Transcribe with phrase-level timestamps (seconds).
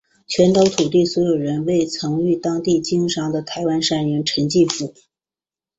[0.25, 4.95] 全岛土地所有人为曾于当地经商的台湾商人陈进福。